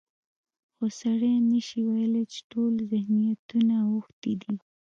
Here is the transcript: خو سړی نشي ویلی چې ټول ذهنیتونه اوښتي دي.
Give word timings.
خو 0.75 0.85
سړی 0.99 1.33
نشي 1.51 1.79
ویلی 1.87 2.23
چې 2.33 2.39
ټول 2.51 2.73
ذهنیتونه 2.91 3.75
اوښتي 3.91 4.33
دي. 4.41 4.53